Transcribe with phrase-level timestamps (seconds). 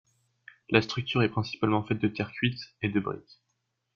[0.71, 3.39] La structure est principalement faite de terre cuite et de briques.